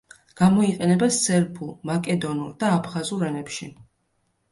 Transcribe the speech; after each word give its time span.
გამოიყენება 0.39 1.09
სერბულ, 1.17 1.69
მაკედონურ 1.89 2.55
და 2.63 2.71
აფხაზურ 2.79 3.27
ენებში. 3.29 3.69